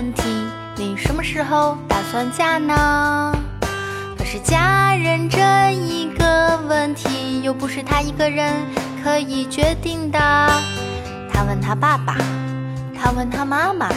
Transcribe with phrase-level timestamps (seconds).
[0.00, 0.22] 问题，
[0.76, 3.34] 你什么时候打算嫁呢？
[4.16, 5.38] 可是嫁人这
[5.74, 8.50] 一个问题，又不是他一个人
[9.04, 10.18] 可以决定的。
[11.30, 12.16] 他问他爸爸，
[12.98, 13.90] 他问他妈妈，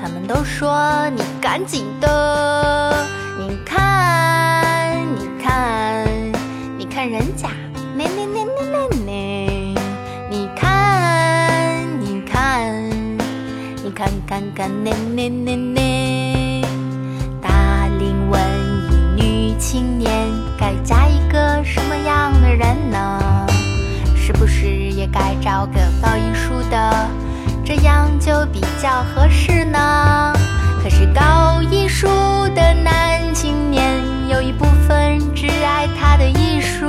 [0.00, 3.04] 他们都说你赶紧的。
[3.40, 6.06] 你看，你看，
[6.78, 7.48] 你看人家，
[14.28, 16.62] 看看看，那那那那，
[17.40, 18.38] 大龄文
[18.92, 23.46] 艺女青年该嫁一个什么样的人呢？
[24.14, 27.08] 是不是也该找个搞艺术的，
[27.64, 30.34] 这样就比较合适呢？
[30.82, 32.06] 可是搞艺术
[32.54, 33.98] 的男青年
[34.28, 36.86] 有一部分只爱他的艺术，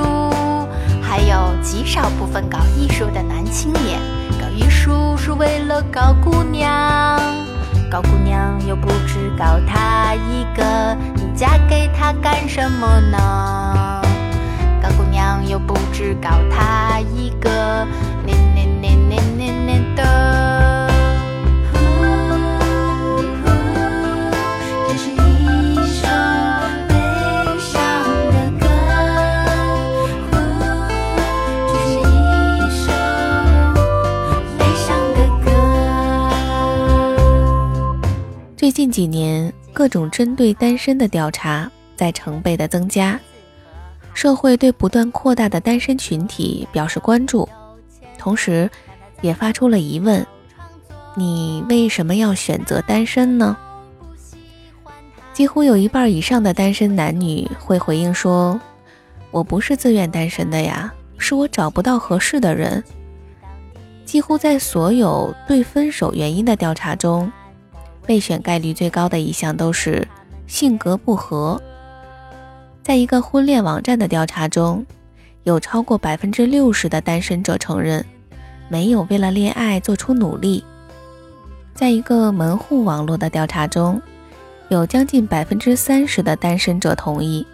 [1.00, 4.19] 还有极少部分搞艺术的男青年。
[4.90, 7.20] 艺术是为了高姑娘，
[7.88, 13.89] 高姑娘又不止高他一个，你嫁给他干什么呢？
[38.90, 43.16] 近几年，各种针对单身的调查在成倍的增加，
[44.14, 47.48] 社会对不断扩大的单身群体表示关注，
[48.18, 48.68] 同时
[49.20, 50.26] 也发出了疑问：
[51.14, 53.56] 你为什么要选择单身呢？
[55.32, 58.60] 几乎有一半以上的单身男女会回应说
[59.30, 62.82] ：“我不是自愿单身的呀，是我找不到合适的人。”
[64.04, 67.30] 几乎在所有对分手原因的调查中。
[68.10, 70.04] 备选概率最高的一项都是
[70.48, 71.62] 性格不合。
[72.82, 74.84] 在一个婚恋网站的调查中，
[75.44, 78.04] 有超过百分之六十的单身者承认
[78.68, 80.64] 没有为了恋爱做出努力。
[81.72, 84.02] 在一个门户网络的调查中，
[84.70, 87.46] 有将近百分之三十的单身者同意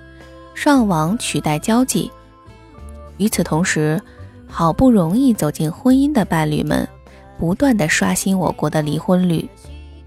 [0.54, 2.10] 上网取代交际。
[3.18, 4.00] 与此同时，
[4.48, 6.88] 好不容易走进婚姻的伴侣们，
[7.38, 9.46] 不断的刷新我国的离婚率。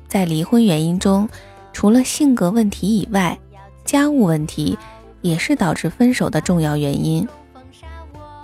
[0.09, 1.29] 在离婚原因中，
[1.71, 3.37] 除了性格问题以外，
[3.85, 4.77] 家务问题
[5.21, 7.25] 也是导致分手的重要原因。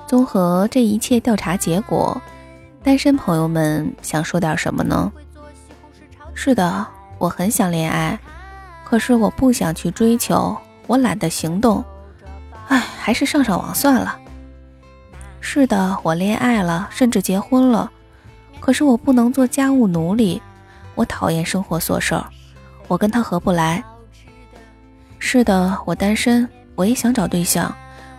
[0.06, 2.22] 综合这一切调查结果，
[2.84, 5.12] 单身朋友们想说点什么呢？
[6.36, 6.86] 是的，
[7.18, 8.20] 我很想恋爱，
[8.84, 10.56] 可是我不想去追求，
[10.86, 11.84] 我懒得行动。
[12.68, 14.20] 唉，还是上上网算了。
[15.40, 17.92] 是的，我恋爱了，甚至结婚了，
[18.60, 20.40] 可是我不能做家务奴隶。
[20.96, 22.26] 我讨厌生活琐事儿，
[22.88, 23.84] 我跟他合不来。
[25.20, 27.74] 是的，我单身，我也想找对象，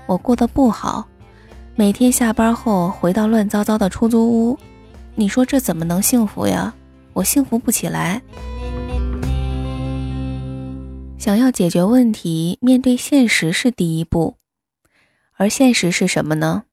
[0.06, 1.06] 我过得不好，
[1.75, 4.58] 每天下班后回到乱糟糟的出租屋，
[5.14, 6.75] 你说这怎么能幸福呀？
[7.12, 8.20] 我幸福不起来。
[11.19, 14.37] 想要解决问题，面对现实是第一步，
[15.37, 16.64] 而现实是什么呢？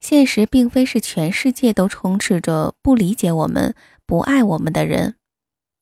[0.00, 3.74] 现实并非是全世界都充斥着不理解我们。
[4.06, 5.16] 不爱我们的人，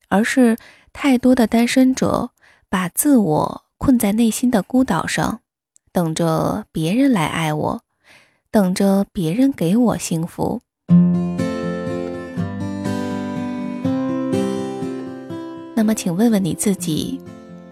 [0.08, 0.56] 而是
[0.92, 2.30] 太多的单身者
[2.68, 5.40] 把自我困在内心的孤岛上，
[5.92, 7.82] 等着别人来爱我，
[8.50, 10.62] 等着别人给我幸福。
[15.74, 17.20] 那么，请问问你自己，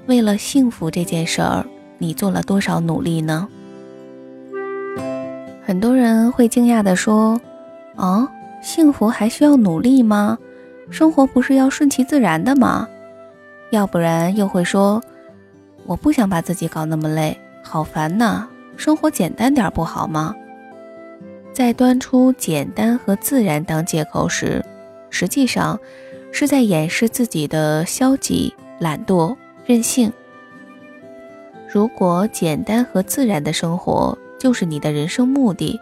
[0.06, 1.64] 为了幸福这件事儿，
[1.98, 3.48] 你做了多少努力呢？
[5.64, 7.40] 很多人会惊讶地说
[7.94, 8.28] ：“哦，
[8.60, 10.38] 幸福还需要努力吗？
[10.90, 12.88] 生活不是要顺其自然的吗？”
[13.70, 15.00] 要不然又会说
[15.86, 20.34] ：“我不想把自己搞那么累，好烦呐，生活简单点不好吗？”
[21.52, 24.64] 在端出简单和自然当借口时，
[25.10, 25.78] 实际上
[26.32, 30.12] 是在掩饰自己的消极、懒惰、任性。
[31.68, 35.78] 如果简单和自然的生活就是你的人生目的，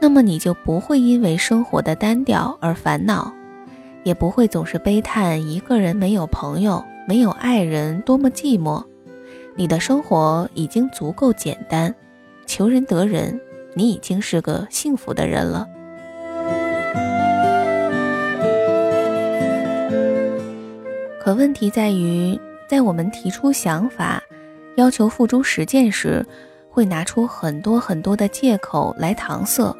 [0.00, 3.32] 那么你就不会因为生活的单调而烦恼，
[4.04, 8.84] 也不会总是悲叹一个人没有朋友、没有爱人多么寂寞。
[9.56, 11.94] 你的生活已经足够简单，
[12.46, 13.40] 求人得人。
[13.74, 15.68] 你已经是个幸福的人了。
[21.20, 24.20] 可问题在于，在我们提出想法、
[24.76, 26.26] 要求付诸实践时，
[26.70, 29.72] 会拿出很多很多的借口来搪塞；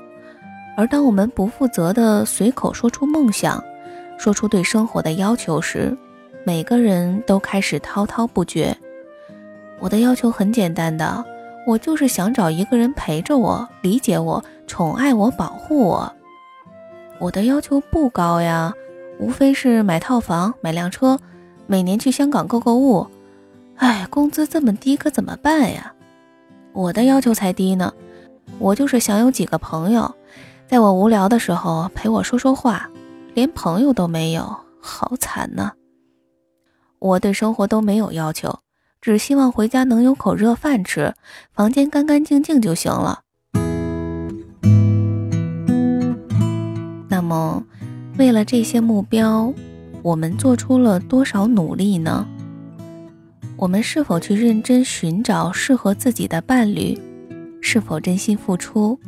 [0.78, 3.60] 而当我们不负责的随口说出梦想、
[4.16, 5.98] 说出对生活的要求时，
[6.44, 8.76] 每个人都开始滔滔不绝。
[9.80, 11.24] 我的要求很简单的。
[11.66, 16.12] 我就是想找一个人陪着我，理解我，宠爱我，保护我。
[17.18, 18.72] 我的要求不高呀，
[19.18, 21.18] 无非是买套房、买辆车，
[21.66, 23.04] 每年去香港购购物。
[23.76, 25.92] 哎，工资这么低，可怎么办呀？
[26.72, 27.92] 我的要求才低呢，
[28.60, 30.14] 我就是想有几个朋友，
[30.68, 32.90] 在我无聊的时候陪我说说话。
[33.34, 35.70] 连朋友都没有，好惨呐！
[36.98, 38.58] 我对生活都没有要求。
[39.00, 41.14] 只希望回家能有口热饭吃，
[41.52, 43.20] 房间干干净净就行了。
[47.08, 47.64] 那么，
[48.18, 49.54] 为了这些目标，
[50.02, 52.26] 我们做出了多少努力呢？
[53.56, 57.00] 我们是否去认真寻找适合自己的伴侣？
[57.60, 58.98] 是否真心付出？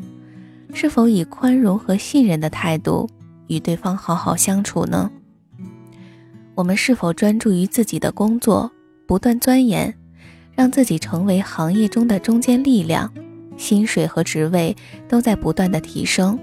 [0.72, 3.08] 是否以宽容和信任的态度
[3.48, 5.10] 与对方好好相处呢？
[6.54, 8.70] 我们是否专注于自己的工作？
[9.06, 9.92] 不断钻研，
[10.54, 13.12] 让自己成为行业中的中坚力量，
[13.56, 14.76] 薪水和职位
[15.08, 16.38] 都在不断的提升。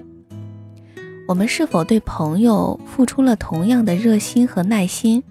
[1.28, 5.24] 我们是否对朋友付出了同样的热心和耐心？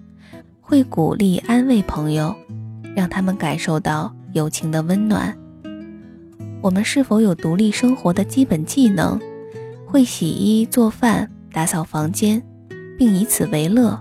[0.61, 2.35] 会鼓励安慰朋友，
[2.95, 5.37] 让他们感受到友情的温暖？
[6.61, 9.19] 我们是否有独立生活的基本技能？
[9.85, 12.43] 会洗衣做饭、打扫房间，
[12.97, 13.99] 并以此为乐？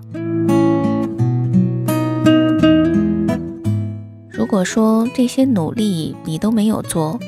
[4.29, 7.21] 如果说这些努力你都没有做，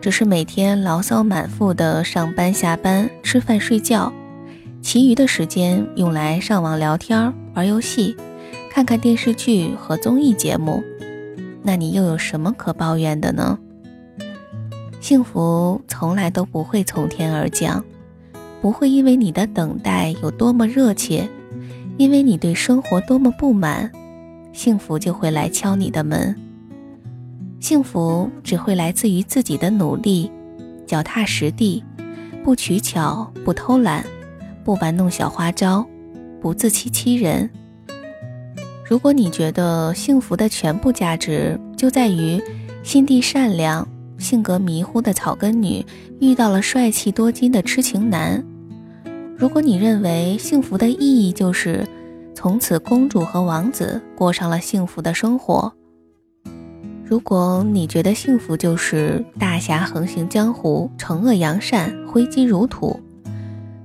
[0.00, 4.12] 只是每天牢骚满腹的上班、下班、吃饭、睡觉，
[4.80, 8.16] 其余的时间用来上网聊天、玩游戏、
[8.70, 10.84] 看看电视剧和综艺节目，
[11.62, 13.58] 那你又有什么可抱怨的呢？
[15.08, 17.82] 幸福从来都不会从天而降，
[18.60, 21.26] 不会因为你的等待有多么热切，
[21.96, 23.90] 因为你对生活多么不满，
[24.52, 26.36] 幸福就会来敲你的门。
[27.58, 30.30] 幸福只会来自于自己的努力，
[30.86, 31.82] 脚踏实地，
[32.44, 34.04] 不取巧，不偷懒，
[34.62, 35.86] 不玩弄小花招，
[36.38, 37.48] 不自欺欺人。
[38.84, 42.38] 如果你觉得幸福的全部价值就在于
[42.82, 43.88] 心地善良、
[44.18, 45.84] 性格迷糊的草根女
[46.20, 48.44] 遇到了帅气多金的痴情男，
[49.36, 51.86] 如果你认为幸福的意义就是
[52.34, 55.72] 从此公主和王子过上了幸福的生活。
[57.04, 63.00] 如果你觉得幸福就是大侠横行江湖，惩恶扬善，挥金如土，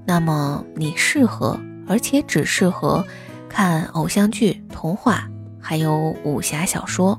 [0.06, 3.06] 那么你适合，而且只适合
[3.48, 7.18] 看偶像剧、童话，还有武侠小说。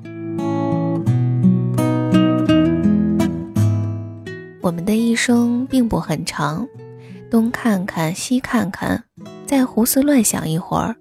[4.64, 6.66] 我们的一生并不很长，
[7.30, 9.04] 东看看，西看看，
[9.44, 10.96] 再胡思乱想一会儿，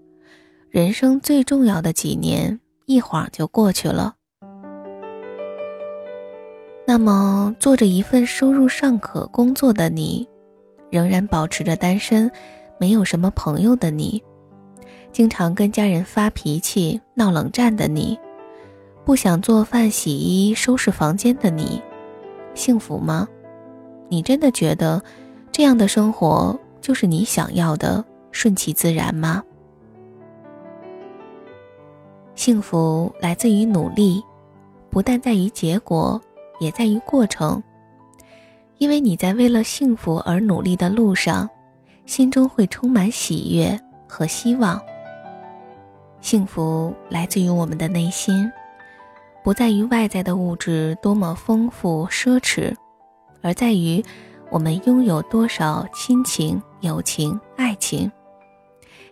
[0.69, 4.15] 人生最重要的几年，一晃就过去了。
[6.85, 10.27] 那么，做着一份收入尚可工作的你，
[10.89, 12.29] 仍然保持着单身，
[12.77, 14.21] 没有什么朋友的你，
[15.13, 18.19] 经常跟家人发脾气、闹冷战的你，
[19.05, 21.81] 不想做饭、洗衣、收拾房间的你，
[22.53, 23.25] 幸福吗？
[24.13, 25.01] 你真的觉得
[25.51, 29.41] 这样的生活就是你想要的顺其自然吗？
[32.35, 34.23] 幸福来自于努力，
[34.91, 36.21] 不但在于结果。
[36.59, 37.61] 也在于过程，
[38.77, 41.49] 因为你在为了幸福而努力的路上，
[42.05, 43.77] 心中会充满喜悦
[44.07, 44.79] 和希望。
[46.21, 48.49] 幸福来自于我们的内心，
[49.43, 52.73] 不在于外在的物质多么丰富奢侈，
[53.43, 54.03] 而在于
[54.49, 58.11] 我们拥有多少亲情、友情、爱情。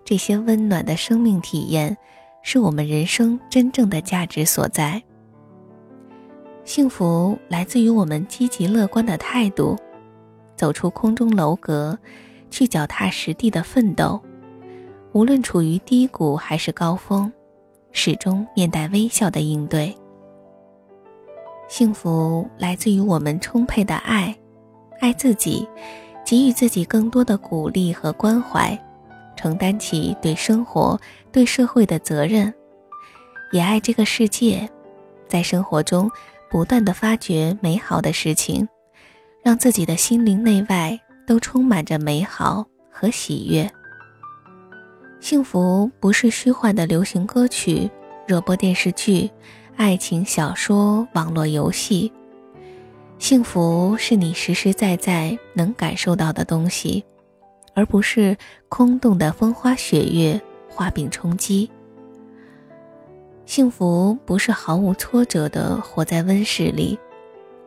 [0.04, 1.96] 这些温暖的生命体验，
[2.42, 5.02] 是我们人生真正的价值所在。
[6.64, 9.76] 幸福来自于我们积极乐观的态度，
[10.56, 11.98] 走出空中楼阁，
[12.50, 14.20] 去脚踏实地的奋斗。
[15.12, 17.32] 无论处于低谷还是高峰，
[17.92, 19.96] 始终面带微笑的应对。
[21.72, 24.38] 幸福来自于我们充沛的爱，
[25.00, 25.66] 爱自己，
[26.26, 28.78] 给予自己更多的鼓励和关怀，
[29.38, 31.00] 承担起对生活、
[31.32, 32.54] 对社会的责任，
[33.54, 34.70] 也爱这个世界，
[35.30, 36.12] 在生活中。
[36.50, 38.68] 不断的发掘美好的事情，
[39.42, 43.72] 让自己的心灵内外都充满着美好和喜悦。
[45.22, 47.90] 幸福不是虚幻的流行歌曲、
[48.28, 49.32] 热播电视剧、
[49.82, 52.14] 爱情小说、网络游戏。
[53.18, 57.04] 幸福是你实实在在能感受到的东西，
[57.74, 58.38] 而不是
[58.70, 61.68] 空洞的风花雪月、画饼充饥。
[63.48, 67.00] 幸福不是毫无挫折的活在温室里，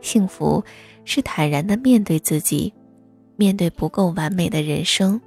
[0.00, 0.62] 幸福
[1.04, 2.72] 是坦然的面对自己，
[3.34, 5.20] 面对不够完美的人生，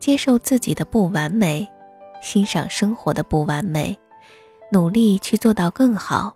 [0.00, 1.64] 接受自己的不完美，
[2.20, 3.96] 欣赏生活的不完美，
[4.70, 6.34] 努力去做到更好。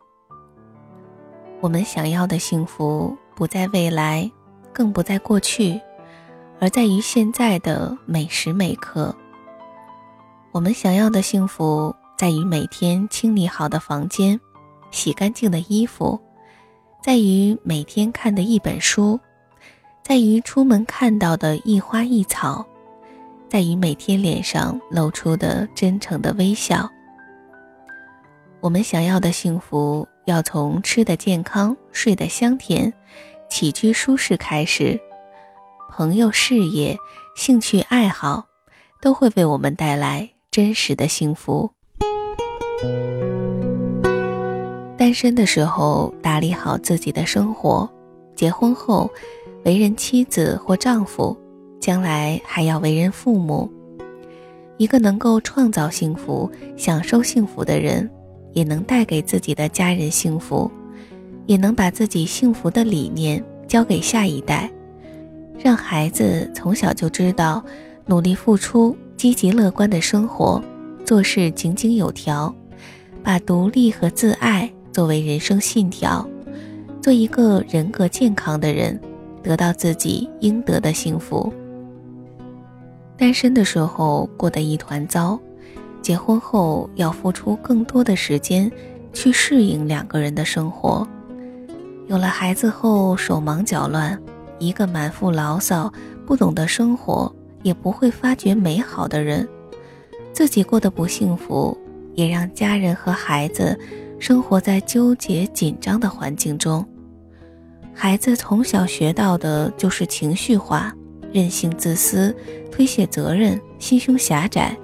[1.61, 4.31] 我们想要的幸福不在未来，
[4.73, 5.81] 更不在过去，
[6.61, 9.15] 而在于现在的每时每刻。
[10.51, 11.95] 我们想要的幸福。
[12.15, 14.39] 在于每天清理好的房间，
[14.93, 16.21] 洗干净的衣服，
[17.03, 19.19] 在于每天看的一本书，
[20.05, 22.65] 在于出门看到的一花一草，
[23.49, 26.89] 在于每天脸上露出的真诚的微笑。
[28.63, 32.93] 我们想要的幸福，要从吃的健康、睡得香甜、
[33.51, 35.01] 起居舒适开始，
[35.91, 36.97] 朋友、事业、
[37.35, 38.47] 兴趣爱好，
[39.01, 41.69] 都会为我们带来真实的幸福。
[44.97, 47.91] 单身的时候打理好自己的生活，
[48.37, 49.11] 结婚后
[49.65, 51.37] 为人妻子或丈夫，
[51.81, 53.69] 将来还要为人父母。
[54.77, 58.09] 一个能够创造幸福、享受幸福的人，
[58.53, 60.71] 也能带给自己的家人幸福，
[61.47, 64.71] 也能把自己幸福的理念交给下一代，
[65.59, 67.65] 让孩子从小就知道
[68.07, 70.63] 努力付出、积极乐观的生活，
[71.05, 72.55] 做事井井有条。
[73.25, 76.29] 把独立和自爱作为人生信条，
[77.01, 79.01] 做一个人格健康的人，
[79.45, 81.53] 得到自己应得的幸福。
[83.17, 85.39] 单身的时候过得一团糟，
[86.03, 88.71] 结婚后要付出更多的时间
[89.13, 91.07] 去适应两个人的生活。
[92.09, 94.21] 有了孩子后手忙脚乱，
[94.59, 95.91] 一个满腹牢骚、
[96.27, 99.49] 不懂得生活、也不会发掘美好的人，
[100.33, 101.79] 自己过得不幸福。
[102.15, 103.75] 也让家人和孩子
[104.19, 106.87] 生活在纠结紧张的环境中。
[107.95, 110.95] 孩子从小学到的就是情绪化、
[111.33, 112.37] 任性、自私、
[112.71, 114.77] 推卸责任、心胸狭窄，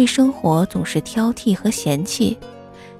[0.00, 2.34] 对生活总是挑剔和嫌弃，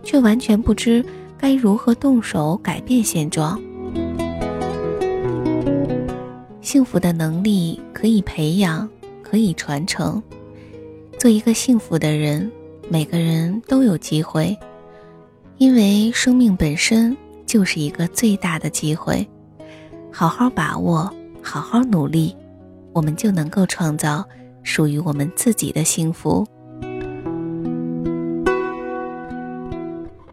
[0.02, 1.02] 却完全不知
[1.38, 3.58] 该如何动手改变现状。
[6.60, 8.86] 幸福的能力可以培养，
[9.22, 10.22] 可以传承。
[11.18, 12.52] 做一个幸福的人。
[12.90, 14.54] 每个人都有机会，
[15.56, 17.16] 因为生命本身
[17.46, 19.26] 就是一个最大的机会。
[20.12, 22.36] 好好把握，好好努力，
[22.92, 24.22] 我们就能够创造
[24.62, 26.46] 属于我们自己的幸福。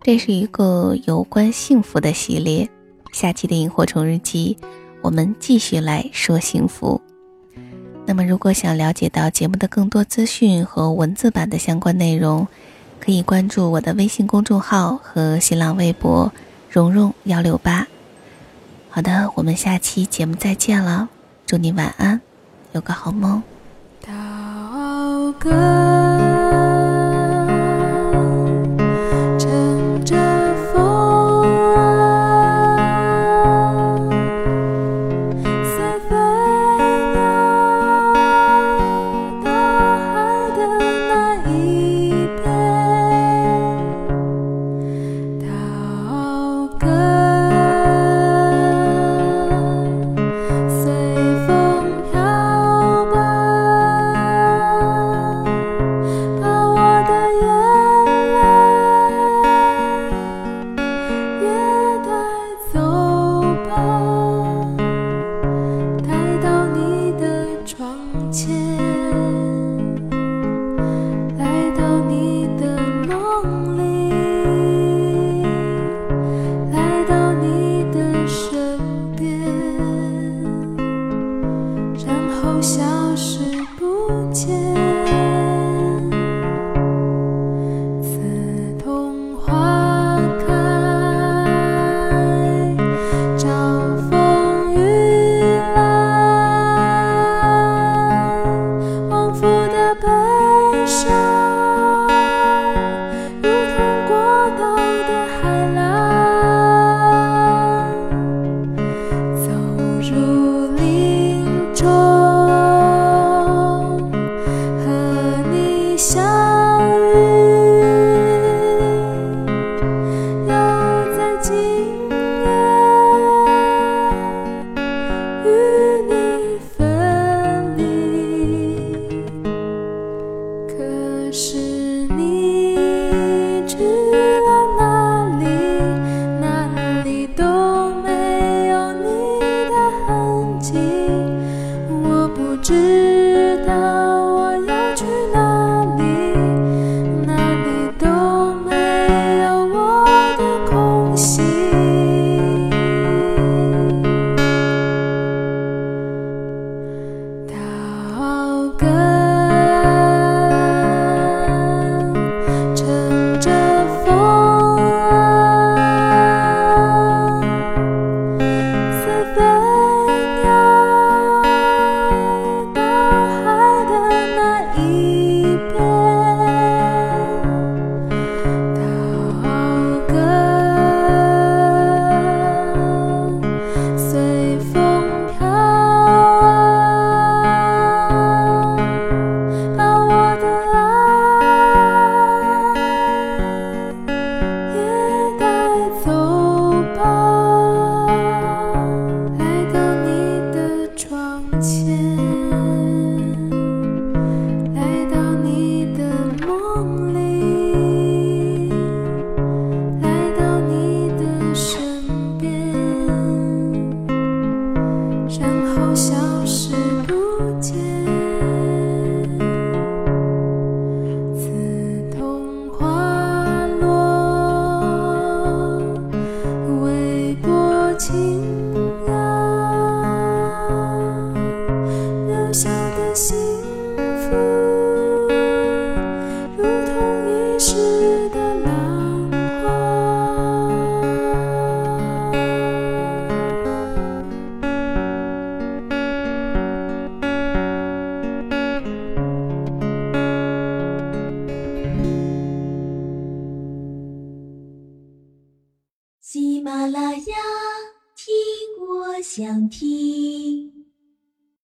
[0.08, 2.70] 这是一个有关幸福的系列，
[3.12, 4.58] 下期的萤火虫日记，
[5.02, 7.02] 我们继续来说幸福。
[8.06, 12.48] 那么，如果想了解到节目的更多资讯和文字版的相关内容，
[13.02, 16.32] 可以关注我的微信公众号和新浪微博
[16.72, 17.86] “蓉蓉幺六八”。
[18.90, 21.10] 好的，我们下期节目再见了，
[21.46, 22.22] 祝你晚安，
[22.72, 23.44] 有个好梦。